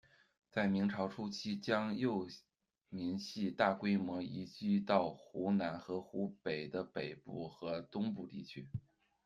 [0.49, 2.27] 在明朝初期，江右
[2.89, 8.67] 民系大规模移居到湖南和湖北的北部和东部地区。